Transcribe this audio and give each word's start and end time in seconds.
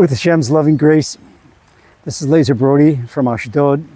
With 0.00 0.08
Hashem's 0.08 0.50
loving 0.50 0.78
grace, 0.78 1.18
this 2.06 2.22
is 2.22 2.28
Lazer 2.28 2.56
Brody 2.56 2.96
from 3.06 3.28
Ashdod. 3.28 3.86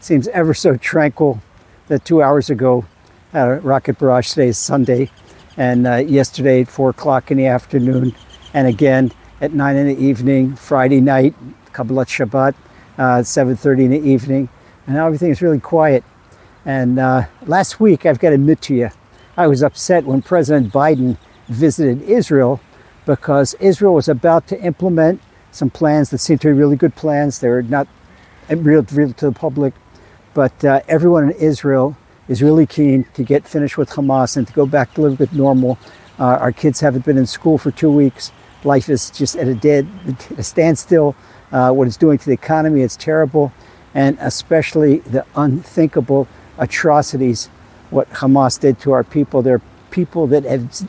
Seems 0.00 0.26
ever 0.28 0.54
so 0.54 0.78
tranquil 0.78 1.42
that 1.88 2.06
two 2.06 2.22
hours 2.22 2.48
ago 2.48 2.86
at 3.34 3.48
a 3.48 3.54
rocket 3.56 3.98
barrage 3.98 4.30
today 4.30 4.48
is 4.48 4.56
Sunday, 4.56 5.10
and 5.58 5.86
uh, 5.86 5.96
yesterday 5.96 6.62
at 6.62 6.68
four 6.68 6.88
o'clock 6.88 7.30
in 7.30 7.36
the 7.36 7.44
afternoon, 7.44 8.14
and 8.54 8.66
again 8.66 9.12
at 9.42 9.52
nine 9.52 9.76
in 9.76 9.88
the 9.88 10.02
evening, 10.02 10.56
Friday 10.56 11.02
night, 11.02 11.34
Kabbalat 11.74 12.06
Shabbat, 12.06 12.54
uh, 12.96 13.22
seven 13.22 13.54
thirty 13.54 13.84
in 13.84 13.90
the 13.90 14.00
evening, 14.00 14.48
and 14.86 14.96
now 14.96 15.04
everything 15.04 15.28
is 15.28 15.42
really 15.42 15.60
quiet. 15.60 16.02
And 16.64 16.98
uh, 16.98 17.26
last 17.44 17.78
week, 17.78 18.06
I've 18.06 18.18
got 18.18 18.30
to 18.30 18.36
admit 18.36 18.62
to 18.62 18.74
you, 18.74 18.88
I 19.36 19.48
was 19.48 19.62
upset 19.62 20.06
when 20.06 20.22
President 20.22 20.72
Biden 20.72 21.18
visited 21.48 22.00
Israel 22.08 22.58
because 23.04 23.52
Israel 23.60 23.92
was 23.92 24.08
about 24.08 24.46
to 24.46 24.58
implement 24.62 25.20
some 25.52 25.70
plans 25.70 26.10
that 26.10 26.18
seem 26.18 26.38
to 26.38 26.48
be 26.48 26.52
really 26.52 26.76
good 26.76 26.96
plans. 26.96 27.38
They're 27.38 27.62
not 27.62 27.86
real, 28.48 28.82
real 28.92 29.12
to 29.12 29.26
the 29.26 29.32
public, 29.32 29.74
but 30.34 30.64
uh, 30.64 30.80
everyone 30.88 31.30
in 31.30 31.36
Israel 31.36 31.96
is 32.28 32.42
really 32.42 32.66
keen 32.66 33.04
to 33.14 33.22
get 33.22 33.46
finished 33.46 33.78
with 33.78 33.90
Hamas 33.90 34.36
and 34.36 34.46
to 34.46 34.52
go 34.52 34.66
back 34.66 34.94
to 34.94 35.02
live 35.02 35.20
with 35.20 35.32
normal. 35.32 35.78
Uh, 36.18 36.36
our 36.36 36.52
kids 36.52 36.80
haven't 36.80 37.04
been 37.04 37.18
in 37.18 37.26
school 37.26 37.58
for 37.58 37.70
two 37.70 37.90
weeks. 37.90 38.32
Life 38.64 38.88
is 38.88 39.10
just 39.10 39.36
at 39.36 39.46
a 39.46 39.54
dead 39.54 39.86
a 40.38 40.42
standstill. 40.42 41.14
Uh, 41.52 41.70
what 41.70 41.86
it's 41.86 41.98
doing 41.98 42.16
to 42.16 42.24
the 42.24 42.32
economy, 42.32 42.80
it's 42.80 42.96
terrible, 42.96 43.52
and 43.92 44.16
especially 44.20 44.98
the 45.00 45.24
unthinkable 45.36 46.26
atrocities 46.56 47.50
what 47.90 48.08
Hamas 48.10 48.58
did 48.58 48.80
to 48.80 48.92
our 48.92 49.04
people. 49.04 49.42
They're 49.42 49.60
people 49.90 50.26
that 50.28 50.44
have 50.44 50.88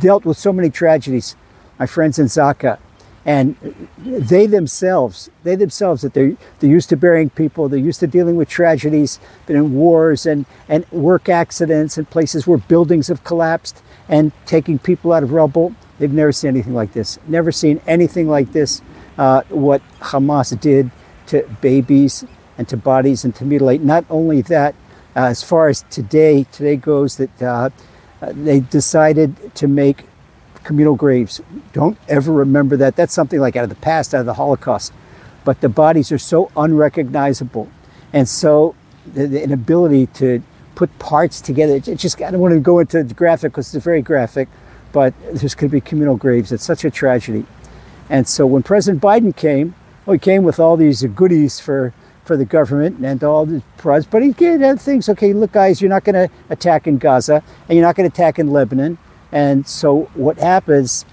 dealt 0.00 0.24
with 0.24 0.38
so 0.38 0.52
many 0.52 0.70
tragedies. 0.70 1.36
My 1.78 1.86
friends 1.86 2.18
in 2.18 2.26
Zaka, 2.26 2.78
and 3.24 3.56
they 3.98 4.46
themselves, 4.46 5.30
they 5.42 5.54
themselves, 5.54 6.02
that 6.02 6.14
they're, 6.14 6.36
they're 6.58 6.70
used 6.70 6.88
to 6.88 6.96
burying 6.96 7.30
people, 7.30 7.68
they're 7.68 7.78
used 7.78 8.00
to 8.00 8.06
dealing 8.06 8.36
with 8.36 8.48
tragedies, 8.48 9.20
been 9.46 9.56
in 9.56 9.74
wars 9.74 10.24
and, 10.24 10.46
and 10.68 10.90
work 10.90 11.28
accidents 11.28 11.98
and 11.98 12.08
places 12.08 12.46
where 12.46 12.58
buildings 12.58 13.08
have 13.08 13.22
collapsed 13.24 13.82
and 14.08 14.32
taking 14.46 14.78
people 14.78 15.12
out 15.12 15.22
of 15.22 15.32
rubble. 15.32 15.74
They've 15.98 16.10
never 16.12 16.32
seen 16.32 16.48
anything 16.48 16.74
like 16.74 16.94
this. 16.94 17.18
Never 17.28 17.52
seen 17.52 17.80
anything 17.86 18.28
like 18.28 18.52
this, 18.52 18.80
uh, 19.18 19.42
what 19.50 19.82
Hamas 20.00 20.58
did 20.58 20.90
to 21.26 21.42
babies 21.60 22.24
and 22.56 22.66
to 22.68 22.76
bodies 22.76 23.24
and 23.24 23.34
to 23.36 23.44
mutilate. 23.44 23.82
Not 23.82 24.04
only 24.08 24.40
that, 24.42 24.74
uh, 25.14 25.26
as 25.26 25.42
far 25.42 25.68
as 25.68 25.82
today, 25.90 26.44
today 26.52 26.76
goes, 26.76 27.16
that 27.16 27.42
uh, 27.42 27.68
they 28.20 28.60
decided 28.60 29.54
to 29.56 29.68
make 29.68 30.04
communal 30.70 30.94
graves. 30.94 31.40
Don't 31.72 31.98
ever 32.06 32.32
remember 32.32 32.76
that. 32.76 32.94
That's 32.94 33.12
something 33.12 33.40
like 33.40 33.56
out 33.56 33.64
of 33.64 33.70
the 33.70 33.74
past, 33.74 34.14
out 34.14 34.20
of 34.20 34.26
the 34.26 34.34
Holocaust. 34.34 34.92
But 35.44 35.62
the 35.62 35.68
bodies 35.68 36.12
are 36.12 36.18
so 36.18 36.52
unrecognizable. 36.56 37.68
And 38.12 38.28
so 38.28 38.76
the, 39.04 39.26
the 39.26 39.42
inability 39.42 40.06
to 40.22 40.40
put 40.76 40.96
parts 41.00 41.40
together, 41.40 41.74
it 41.74 41.96
just, 41.96 42.22
I 42.22 42.30
don't 42.30 42.38
want 42.38 42.54
to 42.54 42.60
go 42.60 42.78
into 42.78 43.02
the 43.02 43.14
graphic 43.14 43.50
because 43.50 43.74
it's 43.74 43.84
very 43.84 44.00
graphic, 44.00 44.48
but 44.92 45.12
there's 45.32 45.56
going 45.56 45.70
to 45.70 45.74
be 45.76 45.80
communal 45.80 46.16
graves. 46.16 46.52
It's 46.52 46.64
such 46.64 46.84
a 46.84 46.90
tragedy. 46.90 47.44
And 48.08 48.28
so 48.28 48.46
when 48.46 48.62
President 48.62 49.02
Biden 49.02 49.34
came, 49.34 49.74
well, 50.06 50.12
he 50.12 50.20
came 50.20 50.44
with 50.44 50.60
all 50.60 50.76
these 50.76 51.02
goodies 51.02 51.58
for, 51.58 51.92
for 52.24 52.36
the 52.36 52.44
government 52.44 53.04
and 53.04 53.24
all 53.24 53.44
the 53.44 53.64
prize, 53.76 54.06
but 54.06 54.22
he 54.22 54.30
did 54.30 54.80
things. 54.80 55.08
Okay, 55.08 55.32
look, 55.32 55.50
guys, 55.50 55.80
you're 55.80 55.90
not 55.90 56.04
going 56.04 56.28
to 56.28 56.32
attack 56.48 56.86
in 56.86 56.98
Gaza 56.98 57.42
and 57.68 57.76
you're 57.76 57.84
not 57.84 57.96
going 57.96 58.08
to 58.08 58.14
attack 58.14 58.38
in 58.38 58.52
Lebanon 58.52 58.98
and 59.32 59.66
so 59.66 60.02
what 60.14 60.38
happens, 60.38 61.04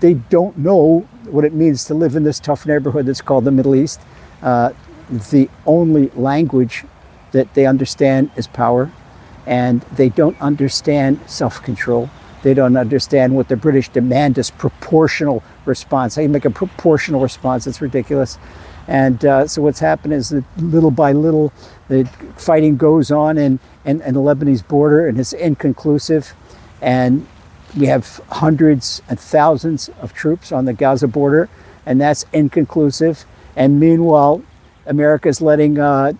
they 0.00 0.14
don't 0.14 0.58
know 0.58 1.00
what 1.26 1.44
it 1.44 1.52
means 1.52 1.84
to 1.86 1.94
live 1.94 2.16
in 2.16 2.24
this 2.24 2.40
tough 2.40 2.66
neighborhood 2.66 3.06
that's 3.06 3.20
called 3.20 3.44
the 3.44 3.50
Middle 3.50 3.74
East. 3.74 4.00
Uh, 4.42 4.72
the 5.30 5.48
only 5.66 6.08
language 6.10 6.84
that 7.32 7.52
they 7.54 7.66
understand 7.66 8.30
is 8.36 8.46
power, 8.46 8.90
and 9.46 9.80
they 9.92 10.08
don't 10.08 10.40
understand 10.40 11.20
self 11.26 11.62
control. 11.62 12.10
They 12.42 12.54
don't 12.54 12.76
understand 12.76 13.36
what 13.36 13.48
the 13.48 13.56
British 13.56 13.88
demand 13.88 14.36
is 14.36 14.50
proportional 14.50 15.44
response. 15.64 16.16
How 16.16 16.22
you 16.22 16.28
make 16.28 16.44
a 16.44 16.50
proportional 16.50 17.20
response? 17.20 17.66
It's 17.66 17.80
ridiculous. 17.80 18.38
And 18.88 19.24
uh, 19.24 19.46
so 19.46 19.62
what's 19.62 19.78
happened 19.78 20.14
is 20.14 20.30
that 20.30 20.44
little 20.56 20.90
by 20.90 21.12
little, 21.12 21.52
the 21.88 22.04
fighting 22.36 22.76
goes 22.76 23.12
on 23.12 23.38
in, 23.38 23.60
in, 23.84 24.00
in 24.02 24.14
the 24.14 24.20
Lebanese 24.20 24.66
border, 24.66 25.06
and 25.06 25.20
it's 25.20 25.32
inconclusive. 25.32 26.34
And 26.80 27.26
we 27.76 27.86
have 27.86 28.20
hundreds 28.30 29.02
and 29.08 29.18
thousands 29.18 29.88
of 30.00 30.12
troops 30.12 30.52
on 30.52 30.64
the 30.64 30.72
Gaza 30.72 31.08
border, 31.08 31.48
and 31.86 32.00
that's 32.00 32.26
inconclusive. 32.32 33.24
And 33.56 33.80
meanwhile, 33.80 34.42
America 34.86 35.28
is 35.28 35.40
letting 35.40 35.78
uh, 35.78 36.12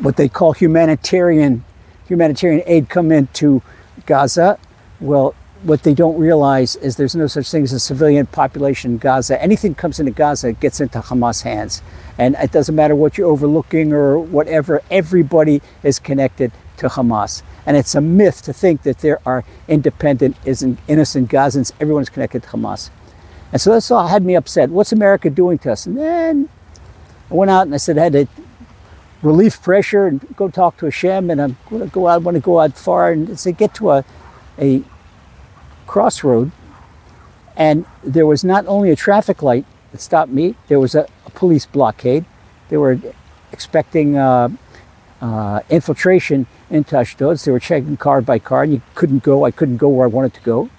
what 0.00 0.16
they 0.16 0.28
call 0.28 0.52
humanitarian 0.52 1.64
humanitarian 2.06 2.62
aid 2.66 2.88
come 2.88 3.12
into 3.12 3.62
Gaza. 4.06 4.58
Well, 5.00 5.34
what 5.62 5.82
they 5.82 5.94
don't 5.94 6.18
realize 6.18 6.76
is 6.76 6.96
there's 6.96 7.16
no 7.16 7.26
such 7.26 7.50
thing 7.50 7.64
as 7.64 7.72
a 7.72 7.80
civilian 7.80 8.26
population 8.26 8.92
in 8.92 8.98
Gaza. 8.98 9.40
Anything 9.42 9.74
comes 9.74 9.98
into 9.98 10.12
Gaza 10.12 10.52
gets 10.52 10.80
into 10.80 11.00
Hamas 11.00 11.42
hands. 11.42 11.82
And 12.16 12.36
it 12.36 12.52
doesn't 12.52 12.74
matter 12.74 12.94
what 12.94 13.18
you're 13.18 13.28
overlooking 13.28 13.92
or 13.92 14.18
whatever, 14.18 14.82
everybody 14.90 15.60
is 15.82 15.98
connected 15.98 16.52
to 16.78 16.88
Hamas. 16.88 17.42
And 17.66 17.76
it's 17.76 17.94
a 17.94 18.00
myth 18.00 18.42
to 18.42 18.52
think 18.52 18.82
that 18.82 18.98
there 18.98 19.20
are 19.26 19.44
independent, 19.66 20.36
innocent 20.44 21.30
Gazans. 21.30 21.72
Everyone's 21.80 22.08
connected 22.08 22.44
to 22.44 22.48
Hamas. 22.48 22.90
And 23.52 23.60
so 23.60 23.72
that's 23.72 23.90
all 23.90 24.06
had 24.06 24.24
me 24.24 24.36
upset. 24.36 24.70
What's 24.70 24.92
America 24.92 25.30
doing 25.30 25.58
to 25.58 25.72
us? 25.72 25.86
And 25.86 25.96
then 25.96 26.48
I 27.30 27.34
went 27.34 27.50
out 27.50 27.62
and 27.62 27.74
I 27.74 27.78
said 27.78 27.98
I 27.98 28.04
had 28.04 28.12
to 28.12 28.28
relieve 29.22 29.60
pressure 29.60 30.06
and 30.06 30.36
go 30.36 30.48
talk 30.48 30.76
to 30.78 30.86
Hashem. 30.86 31.30
And 31.30 31.42
I'm 31.42 31.56
going 31.68 31.82
to 31.82 31.88
go 31.88 32.06
out, 32.06 32.14
I 32.14 32.18
want 32.18 32.36
to 32.36 32.40
go 32.40 32.60
out 32.60 32.76
far 32.76 33.10
and 33.10 33.38
say, 33.38 33.52
get 33.52 33.74
to 33.74 33.90
a, 33.90 34.04
a 34.58 34.84
crossroad. 35.88 36.52
And 37.56 37.86
there 38.04 38.26
was 38.26 38.44
not 38.44 38.66
only 38.66 38.90
a 38.90 38.96
traffic 38.96 39.42
light 39.42 39.64
that 39.90 40.00
stopped 40.00 40.30
me, 40.30 40.54
there 40.68 40.78
was 40.78 40.94
a, 40.94 41.08
a 41.26 41.30
police 41.30 41.66
blockade. 41.66 42.24
They 42.68 42.76
were 42.76 43.00
expecting 43.50 44.16
uh, 44.16 44.50
uh, 45.20 45.60
infiltration 45.68 46.46
into 46.70 46.96
Ashdod. 46.96 47.38
They 47.38 47.50
were 47.50 47.58
checking 47.58 47.96
car 47.96 48.20
by 48.20 48.38
car, 48.38 48.62
and 48.62 48.72
you 48.72 48.82
couldn't 48.94 49.24
go. 49.24 49.44
I 49.44 49.50
couldn't 49.50 49.78
go 49.78 49.88
where 49.88 50.06
I 50.06 50.10
wanted 50.10 50.34
to 50.34 50.40
go. 50.42 50.70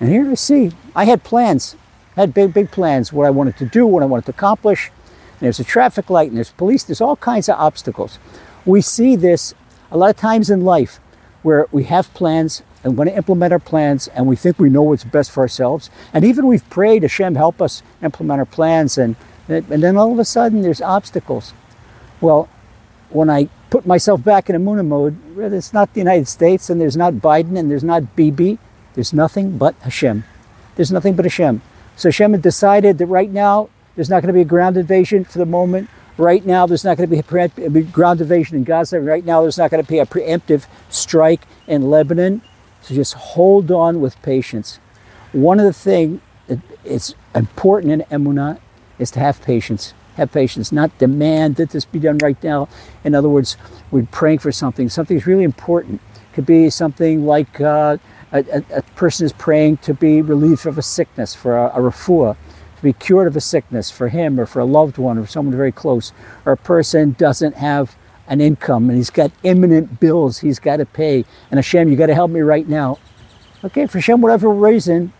And 0.00 0.10
here 0.10 0.28
I 0.30 0.34
see, 0.34 0.72
I 0.94 1.04
had 1.04 1.24
plans, 1.24 1.76
I 2.16 2.20
had 2.20 2.34
big, 2.34 2.54
big 2.54 2.70
plans, 2.70 3.12
what 3.12 3.26
I 3.26 3.30
wanted 3.30 3.56
to 3.58 3.66
do, 3.66 3.86
what 3.86 4.02
I 4.02 4.06
wanted 4.06 4.26
to 4.26 4.30
accomplish. 4.30 4.90
And 5.32 5.40
there's 5.40 5.60
a 5.60 5.64
traffic 5.64 6.08
light, 6.08 6.28
and 6.28 6.36
there's 6.36 6.50
police, 6.50 6.84
there's 6.84 7.00
all 7.00 7.16
kinds 7.16 7.48
of 7.48 7.58
obstacles. 7.58 8.18
We 8.64 8.80
see 8.80 9.16
this 9.16 9.54
a 9.90 9.96
lot 9.96 10.10
of 10.10 10.16
times 10.16 10.50
in 10.50 10.64
life 10.64 11.00
where 11.42 11.66
we 11.72 11.84
have 11.84 12.12
plans 12.14 12.62
and 12.84 12.96
want 12.96 13.10
to 13.10 13.16
implement 13.16 13.52
our 13.52 13.58
plans 13.58 14.08
and 14.08 14.26
we 14.26 14.36
think 14.36 14.58
we 14.58 14.70
know 14.70 14.82
what's 14.82 15.04
best 15.04 15.30
for 15.30 15.40
ourselves. 15.40 15.90
And 16.12 16.24
even 16.24 16.46
we've 16.46 16.68
prayed, 16.70 17.02
Hashem, 17.02 17.34
help 17.34 17.60
us 17.60 17.82
implement 18.02 18.38
our 18.40 18.46
plans. 18.46 18.96
And, 18.98 19.16
and 19.48 19.66
then 19.66 19.96
all 19.96 20.12
of 20.12 20.18
a 20.18 20.24
sudden 20.24 20.62
there's 20.62 20.80
obstacles. 20.80 21.52
Well, 22.20 22.48
when 23.10 23.30
I 23.30 23.48
put 23.70 23.86
myself 23.86 24.22
back 24.22 24.48
in 24.48 24.56
Emuna 24.56 24.86
mode, 24.86 25.16
it's 25.38 25.72
not 25.72 25.92
the 25.94 26.00
United 26.00 26.28
States 26.28 26.70
and 26.70 26.80
there's 26.80 26.96
not 26.96 27.14
Biden 27.14 27.58
and 27.58 27.70
there's 27.70 27.84
not 27.84 28.16
Bibi. 28.16 28.58
There's 28.94 29.12
nothing 29.12 29.58
but 29.58 29.74
Hashem. 29.82 30.24
There's 30.76 30.92
nothing 30.92 31.14
but 31.14 31.24
Hashem. 31.24 31.62
So 31.96 32.08
Hashem 32.08 32.32
had 32.32 32.42
decided 32.42 32.98
that 32.98 33.06
right 33.06 33.30
now 33.30 33.70
there's 33.96 34.08
not 34.08 34.22
going 34.22 34.28
to 34.28 34.32
be 34.32 34.42
a 34.42 34.44
ground 34.44 34.76
invasion 34.76 35.24
for 35.24 35.38
the 35.38 35.46
moment. 35.46 35.88
Right 36.16 36.44
now 36.44 36.66
there's 36.66 36.84
not 36.84 36.96
going 36.96 37.08
to 37.08 37.14
be 37.14 37.18
a 37.64 37.82
ground 37.82 38.20
invasion 38.20 38.56
in 38.56 38.64
Gaza. 38.64 39.00
Right 39.00 39.24
now 39.24 39.42
there's 39.42 39.58
not 39.58 39.70
going 39.70 39.82
to 39.82 39.88
be 39.88 39.98
a 39.98 40.06
preemptive 40.06 40.66
strike 40.88 41.42
in 41.66 41.90
Lebanon. 41.90 42.42
So 42.88 42.94
just 42.94 43.12
hold 43.12 43.70
on 43.70 44.00
with 44.00 44.20
patience. 44.22 44.80
One 45.32 45.60
of 45.60 45.66
the 45.66 45.74
things 45.74 46.22
that 46.46 46.58
is 46.84 47.14
important 47.34 47.92
in 47.92 48.00
Emunah 48.08 48.60
is 48.98 49.10
to 49.10 49.20
have 49.20 49.42
patience 49.42 49.92
have 50.14 50.32
patience, 50.32 50.72
not 50.72 50.96
demand 50.98 51.56
that 51.56 51.70
this 51.70 51.84
be 51.84 51.98
done 51.98 52.18
right 52.18 52.42
now. 52.42 52.66
In 53.04 53.14
other 53.14 53.28
words, 53.28 53.56
we're 53.90 54.06
praying 54.06 54.40
for 54.40 54.50
something. 54.50 54.88
Something's 54.88 55.26
really 55.26 55.44
important. 55.44 56.00
Could 56.32 56.46
be 56.46 56.70
something 56.70 57.26
like 57.26 57.60
uh, 57.60 57.98
a, 58.32 58.38
a, 58.38 58.78
a, 58.78 58.82
person 58.96 59.26
is 59.26 59.32
praying 59.34 59.76
to 59.78 59.94
be 59.94 60.20
relieved 60.22 60.66
of 60.66 60.78
a 60.78 60.82
sickness, 60.82 61.34
for 61.34 61.56
a, 61.56 61.66
a 61.68 61.78
refuah, 61.78 62.36
to 62.76 62.82
be 62.82 62.94
cured 62.94 63.28
of 63.28 63.36
a 63.36 63.40
sickness 63.40 63.90
for 63.90 64.08
him 64.08 64.40
or 64.40 64.46
for 64.46 64.60
a 64.60 64.64
loved 64.64 64.96
one 64.98 65.18
or 65.18 65.26
someone 65.26 65.54
very 65.54 65.72
close. 65.72 66.12
Or 66.44 66.52
a 66.52 66.56
person 66.56 67.12
doesn't 67.12 67.56
have 67.56 67.96
an 68.28 68.40
income 68.40 68.88
and 68.88 68.96
he's 68.96 69.10
got 69.10 69.32
imminent 69.42 70.00
bills 70.00 70.38
he's 70.38 70.58
got 70.58 70.76
to 70.76 70.86
pay. 70.86 71.24
And 71.50 71.58
Hashem, 71.58 71.88
you 71.88 71.96
got 71.96 72.06
to 72.06 72.14
help 72.14 72.30
me 72.30 72.40
right 72.40 72.68
now. 72.68 72.98
Okay, 73.64 73.86
for 73.86 73.98
Hashem, 73.98 74.20
whatever 74.20 74.50
reason, 74.50 75.12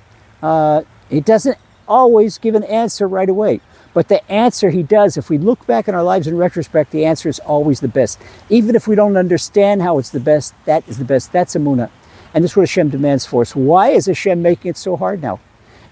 uh, 0.42 0.82
he 1.10 1.20
doesn't 1.20 1.58
always 1.88 2.38
give 2.38 2.54
an 2.54 2.64
answer 2.64 3.08
right 3.08 3.28
away. 3.28 3.60
But 3.94 4.08
the 4.08 4.30
answer 4.30 4.70
he 4.70 4.82
does, 4.82 5.16
if 5.16 5.30
we 5.30 5.38
look 5.38 5.66
back 5.66 5.88
in 5.88 5.94
our 5.94 6.04
lives 6.04 6.26
in 6.26 6.36
retrospect, 6.36 6.92
the 6.92 7.04
answer 7.04 7.28
is 7.28 7.40
always 7.40 7.80
the 7.80 7.88
best. 7.88 8.20
Even 8.48 8.76
if 8.76 8.86
we 8.86 8.94
don't 8.94 9.16
understand 9.16 9.82
how 9.82 9.98
it's 9.98 10.10
the 10.10 10.20
best, 10.20 10.54
that 10.66 10.86
is 10.86 10.98
the 10.98 11.04
best. 11.04 11.32
That's 11.32 11.56
Emunah. 11.56 11.90
And 12.34 12.44
this 12.44 12.52
is 12.52 12.56
what 12.56 12.68
Hashem 12.68 12.90
demands 12.90 13.26
for 13.26 13.42
us. 13.42 13.56
Why 13.56 13.88
is 13.88 14.06
Hashem 14.06 14.40
making 14.42 14.70
it 14.70 14.76
so 14.76 14.96
hard 14.96 15.22
now? 15.22 15.40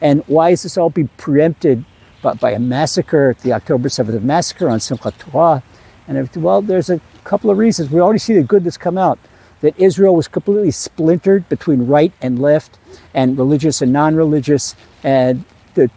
And 0.01 0.23
why 0.27 0.51
is 0.51 0.63
this 0.63 0.77
all 0.77 0.91
be 0.91 1.05
preempted 1.17 1.85
by, 2.23 2.35
by 2.35 2.53
a 2.53 2.59
massacre, 2.59 3.35
the 3.43 3.55
October 3.55 3.89
7th 3.89 4.23
massacre 4.23 4.69
on 4.69 4.79
Simchat 4.79 5.19
Torah? 5.19 5.63
And 6.09 6.17
everything? 6.17 6.43
well, 6.43 6.63
there's 6.63 6.91
a 6.91 7.01
couple 7.25 7.51
of 7.51 7.59
reasons. 7.59 7.91
We 7.91 8.01
already 8.01 8.19
see 8.19 8.35
the 8.35 8.43
good 8.43 8.65
that's 8.65 8.77
come 8.77 8.99
out. 8.99 9.19
That 9.61 9.79
Israel 9.79 10.15
was 10.15 10.29
completely 10.29 10.71
splintered 10.71 11.49
between 11.49 11.87
right 11.87 12.13
and 12.21 12.39
left, 12.39 12.79
and 13.15 13.39
religious 13.39 13.81
and 13.81 13.93
non-religious, 13.93 14.77
and 15.03 15.45
the, 15.75 15.91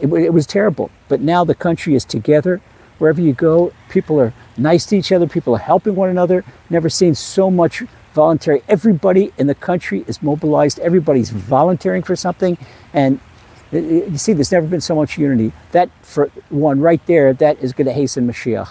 it, 0.00 0.06
it 0.06 0.32
was 0.32 0.46
terrible. 0.46 0.90
But 1.08 1.20
now 1.20 1.44
the 1.44 1.54
country 1.54 1.94
is 1.94 2.04
together. 2.04 2.60
Wherever 2.98 3.20
you 3.20 3.32
go, 3.32 3.72
people 3.90 4.18
are 4.20 4.32
nice 4.56 4.86
to 4.86 4.96
each 4.96 5.12
other. 5.12 5.26
People 5.26 5.54
are 5.54 5.58
helping 5.58 5.94
one 5.96 6.08
another. 6.08 6.44
Never 6.70 6.88
seen 6.88 7.14
so 7.14 7.50
much 7.50 7.82
voluntary. 8.14 8.62
Everybody 8.68 9.32
in 9.36 9.46
the 9.48 9.54
country 9.54 10.04
is 10.06 10.22
mobilized. 10.22 10.78
Everybody's 10.78 11.30
volunteering 11.30 12.02
for 12.02 12.16
something, 12.16 12.56
and 12.94 13.20
you 13.72 14.16
see, 14.16 14.32
there's 14.32 14.52
never 14.52 14.66
been 14.66 14.80
so 14.80 14.94
much 14.94 15.18
unity. 15.18 15.52
That, 15.72 15.90
for 16.02 16.28
one, 16.48 16.80
right 16.80 17.04
there, 17.06 17.32
that 17.34 17.62
is 17.62 17.72
going 17.72 17.86
to 17.86 17.92
hasten 17.92 18.26
Mashiach. 18.26 18.68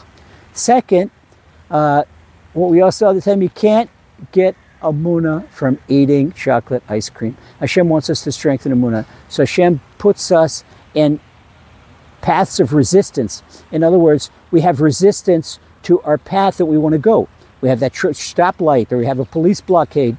Second, 0.55 1.11
uh, 1.69 2.03
what 2.53 2.71
we 2.71 2.81
also 2.81 3.07
saw 3.07 3.13
the 3.13 3.21
time, 3.21 3.41
you 3.41 3.49
can't 3.49 3.89
get 4.31 4.55
a 4.81 4.91
Emuna 4.91 5.47
from 5.49 5.77
eating 5.87 6.31
chocolate 6.31 6.81
ice 6.87 7.09
cream. 7.09 7.37
Hashem 7.59 7.89
wants 7.89 8.09
us 8.09 8.23
to 8.23 8.31
strengthen 8.31 8.71
Emuna. 8.71 9.05
So 9.27 9.43
Hashem 9.43 9.81
puts 9.97 10.31
us 10.31 10.63
in 10.93 11.19
paths 12.21 12.59
of 12.59 12.73
resistance. 12.73 13.43
In 13.71 13.83
other 13.83 13.99
words, 13.99 14.31
we 14.49 14.61
have 14.61 14.79
resistance 14.79 15.59
to 15.83 16.01
our 16.01 16.17
path 16.17 16.57
that 16.57 16.65
we 16.65 16.77
want 16.77 16.93
to 16.93 16.99
go. 16.99 17.27
We 17.59 17.69
have 17.69 17.79
that 17.81 17.93
stoplight 17.93 18.91
or 18.91 18.97
we 18.97 19.05
have 19.05 19.19
a 19.19 19.25
police 19.25 19.59
blockade. 19.59 20.17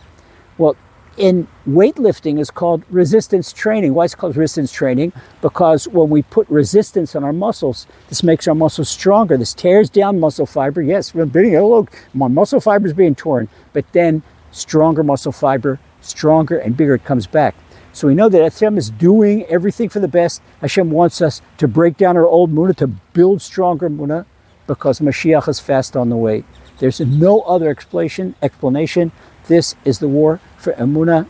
Well, 0.59 0.77
in 1.17 1.49
weightlifting 1.69 2.39
is 2.39 2.51
called 2.51 2.83
resistance 2.91 3.53
training. 3.53 3.95
Why 3.95 4.05
is 4.05 4.13
it 4.13 4.17
called 4.17 4.37
resistance 4.37 4.73
training? 4.73 5.13
Because 5.41 5.89
when 5.89 6.11
we 6.11 6.23
put 6.23 6.49
resistance 6.49 7.17
on 7.17 7.25
our 7.25 7.33
muscles, 7.33 7.87
this 8.09 8.23
makes 8.23 8.47
our 8.47 8.55
muscles 8.55 8.89
stronger. 8.89 9.37
This 9.37 9.55
tears 9.55 9.89
down 9.91 10.21
muscle 10.21 10.47
fiber. 10.47 10.83
Yes, 10.83 11.15
we're 11.15 11.27
being, 11.27 11.57
oh, 11.57 11.69
look, 11.69 11.93
my 12.15 12.29
muscle 12.29 12.61
fiber 12.61 12.87
is 12.87 12.93
being 12.93 13.15
torn, 13.15 13.49
but 13.73 13.91
then 13.93 14.23
stronger 14.51 15.03
muscle 15.03 15.33
fiber, 15.33 15.79
stronger 16.01 16.59
and 16.59 16.77
bigger 16.77 16.95
it 16.95 17.05
comes 17.05 17.27
back. 17.27 17.55
So 17.93 18.09
we 18.09 18.15
know 18.15 18.29
that 18.29 18.43
Hashem 18.43 18.77
is 18.77 18.91
doing 18.91 19.45
everything 19.45 19.89
for 19.89 20.01
the 20.01 20.09
best. 20.09 20.43
Hashem 20.61 20.91
wants 20.91 21.23
us 21.23 21.41
to 21.57 21.67
break 21.67 21.97
down 21.97 22.17
our 22.17 22.27
old 22.27 22.53
Muna, 22.53 22.77
to 22.77 22.87
build 22.87 23.41
stronger 23.41 23.89
Muna, 23.89 24.27
because 24.67 25.01
Mashiach 25.01 25.49
is 25.49 25.61
fast 25.61 25.97
on 25.97 26.11
the 26.11 26.17
way. 26.17 26.45
There's 26.79 27.01
no 27.01 27.41
other 27.43 27.71
explanation. 27.71 28.35
Explanation. 28.43 29.13
This 29.47 29.75
is 29.85 29.99
the 29.99 30.09
war 30.09 30.41
for 30.59 30.73
Emuna, 30.75 31.29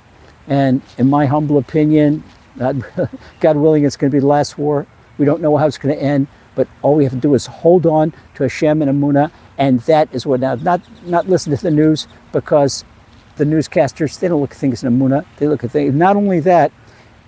and 0.48 0.82
in 0.96 1.10
my 1.10 1.26
humble 1.26 1.58
opinion, 1.58 2.24
God, 2.56 3.56
willing, 3.56 3.84
it's 3.84 3.96
going 3.96 4.10
to 4.10 4.14
be 4.14 4.20
the 4.20 4.26
last 4.26 4.56
war. 4.56 4.86
We 5.18 5.26
don't 5.26 5.42
know 5.42 5.56
how 5.56 5.66
it's 5.66 5.78
going 5.78 5.94
to 5.94 6.02
end, 6.02 6.26
but 6.54 6.66
all 6.82 6.94
we 6.94 7.04
have 7.04 7.12
to 7.12 7.18
do 7.18 7.34
is 7.34 7.46
hold 7.46 7.86
on 7.86 8.12
to 8.34 8.44
Hashem 8.44 8.80
and 8.80 8.90
Emuna, 8.90 9.30
and 9.58 9.80
that 9.80 10.08
is 10.14 10.26
what 10.26 10.40
now. 10.40 10.54
Not 10.54 10.80
not 11.04 11.28
listen 11.28 11.54
to 11.54 11.62
the 11.62 11.70
news 11.70 12.08
because 12.32 12.84
the 13.36 13.44
newscasters 13.44 14.18
they 14.18 14.28
don't 14.28 14.40
look 14.40 14.52
at 14.52 14.56
things 14.56 14.82
in 14.82 14.98
Emuna. 14.98 15.26
They 15.36 15.46
look 15.46 15.62
at 15.62 15.70
things. 15.70 15.94
Not 15.94 16.16
only 16.16 16.40
that, 16.40 16.72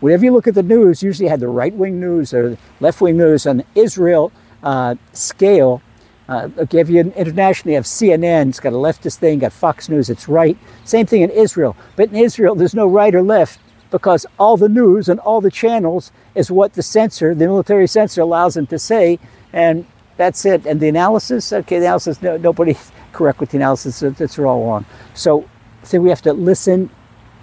whenever 0.01 0.25
you 0.25 0.33
look 0.33 0.47
at 0.47 0.55
the 0.55 0.63
news, 0.63 1.03
usually 1.03 1.29
had 1.29 1.41
the 1.41 1.49
right 1.49 1.75
wing 1.75 2.01
news 2.01 2.33
or 2.33 2.57
left 2.81 3.01
wing 3.01 3.19
news 3.19 3.47
on 3.47 3.65
Israel 3.75 4.33
uh, 4.63 4.95
scale 5.13 5.83
uh, 6.29 6.49
okay, 6.59 6.81
if 6.81 6.91
you 6.91 7.01
internationally 7.01 7.75
have 7.75 7.85
CNN, 7.85 8.51
it's 8.51 8.61
got 8.61 8.73
a 8.73 8.77
leftist 8.77 9.17
thing, 9.17 9.39
got 9.39 9.53
Fox 9.53 9.89
News, 9.89 10.11
it's 10.11 10.29
right. 10.29 10.59
Same 10.85 11.07
thing 11.07 11.23
in 11.23 11.31
Israel. 11.31 11.77
But 11.97 12.11
in 12.11 12.17
Israel, 12.17 12.55
there's 12.55 12.75
no 12.75 12.87
right 12.87 13.15
or 13.15 13.23
left 13.23 13.61
because 13.91 14.27
all 14.39 14.57
the 14.57 14.69
news 14.69 15.09
and 15.09 15.19
all 15.21 15.41
the 15.41 15.51
channels 15.51 16.13
is 16.35 16.51
what 16.51 16.75
the 16.75 16.83
censor, 16.83 17.35
the 17.35 17.47
military 17.47 17.87
censor, 17.87 18.21
allows 18.21 18.55
them 18.55 18.67
to 18.67 18.79
say, 18.79 19.19
and 19.53 19.87
that's 20.19 20.45
it. 20.45 20.67
And 20.67 20.81
the 20.81 20.89
analysis, 20.89 21.53
okay, 21.53 21.79
the 21.79 21.87
analysis, 21.87 22.21
no, 22.21 22.37
nobody's 22.37 22.93
correct 23.13 23.41
with 23.41 23.51
the 23.51 23.57
analysis, 23.57 24.03
it's 24.03 24.39
all 24.39 24.67
wrong. 24.67 24.85
So 25.15 25.49
I 25.83 25.87
think 25.87 26.03
we 26.03 26.11
have 26.11 26.23
to 26.23 26.35
listen 26.35 26.91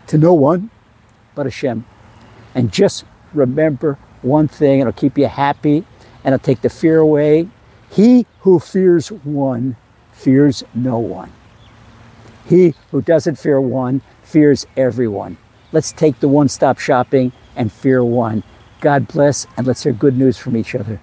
to 0.07 0.17
no 0.17 0.33
one 0.33 0.69
but 1.35 1.45
Hashem. 1.45 1.85
And 2.55 2.71
just 2.71 3.03
remember 3.33 3.99
one 4.21 4.47
thing, 4.47 4.79
it'll 4.79 4.93
keep 4.93 5.17
you 5.17 5.27
happy 5.27 5.85
and 6.23 6.33
it'll 6.33 6.43
take 6.43 6.61
the 6.61 6.69
fear 6.69 6.99
away 6.99 7.49
he 7.95 8.25
who 8.41 8.59
fears 8.59 9.07
one 9.07 9.77
fears 10.11 10.63
no 10.73 10.99
one. 10.99 11.31
He 12.45 12.73
who 12.91 13.01
doesn't 13.01 13.35
fear 13.39 13.61
one 13.61 14.01
fears 14.21 14.67
everyone. 14.75 15.37
Let's 15.71 15.93
take 15.93 16.19
the 16.19 16.27
one 16.27 16.49
stop 16.49 16.77
shopping 16.77 17.31
and 17.55 17.71
fear 17.71 18.03
one. 18.03 18.43
God 18.81 19.07
bless, 19.07 19.47
and 19.55 19.65
let's 19.65 19.83
hear 19.83 19.93
good 19.93 20.17
news 20.17 20.37
from 20.37 20.57
each 20.57 20.75
other. 20.75 21.01